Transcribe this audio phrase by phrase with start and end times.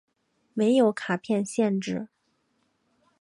[0.55, 2.07] 没有卡片限制。